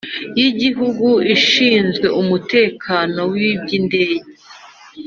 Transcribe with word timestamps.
y 0.39 0.41
Igihugu 0.49 1.07
ishinzwe 1.35 2.07
Umutekano 2.21 3.19
w 3.31 3.33
iby 3.51 3.69
Indege 3.79 4.27